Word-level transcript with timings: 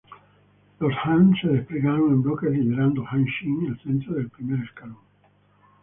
Los 0.79 0.93
Han 1.03 1.35
se 1.39 1.47
desplegaron 1.47 2.09
en 2.09 2.23
bloques, 2.23 2.49
liderando 2.51 3.05
Han 3.07 3.23
Xin 3.25 3.67
el 3.67 3.79
centro 3.83 4.15
del 4.15 4.31
primer 4.31 4.59
escalón. 4.65 4.97